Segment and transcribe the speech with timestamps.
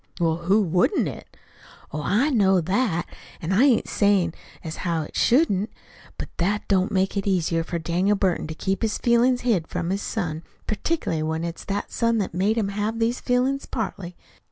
[0.19, 1.37] "Well, who wouldn't it?"
[1.93, 3.05] "Oh, I know that;
[3.39, 5.69] an' I ain't sayin' as how it shouldn't.
[6.17, 9.67] But that don't make it no easier for Daniel Burton to keep his feelin's hid
[9.67, 14.15] from his son, particularly when it's that son that's made him have the feelin's, partly.